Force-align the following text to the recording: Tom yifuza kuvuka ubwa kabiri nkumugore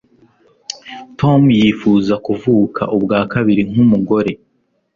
Tom 1.19 1.41
yifuza 1.59 2.13
kuvuka 2.25 2.81
ubwa 2.95 3.19
kabiri 3.33 3.61
nkumugore 3.69 4.31